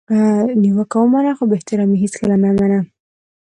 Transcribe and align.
نیوکه 0.61 0.97
ومنه 0.99 1.31
خو 1.37 1.43
بي 1.49 1.55
احترامي 1.57 1.97
هیڅکله 2.03 2.35
مه 2.43 2.51
منه! 2.59 2.79